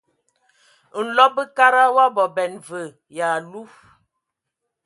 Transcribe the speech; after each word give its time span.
Nlɔb 1.05 1.31
bəkada 1.35 1.83
wa 1.95 2.05
bɔban 2.15 2.53
və 2.67 2.81
yalu. 3.17 3.61